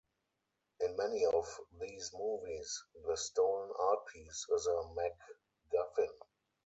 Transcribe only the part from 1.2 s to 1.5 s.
of